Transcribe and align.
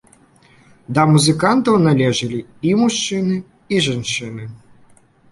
Да 0.97 1.03
музыкантаў 1.09 1.75
належылі 1.87 2.39
і 2.69 2.71
мужчыны 2.79 3.35
і 3.75 3.83
жанчыны. 3.89 4.43